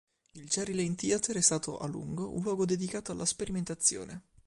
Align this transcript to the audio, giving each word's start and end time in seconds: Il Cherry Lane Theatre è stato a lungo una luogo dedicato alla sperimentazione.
Il 0.31 0.49
Cherry 0.49 0.73
Lane 0.73 0.95
Theatre 0.95 1.37
è 1.37 1.43
stato 1.43 1.77
a 1.77 1.85
lungo 1.85 2.31
una 2.31 2.41
luogo 2.41 2.65
dedicato 2.65 3.11
alla 3.11 3.23
sperimentazione. 3.23 4.23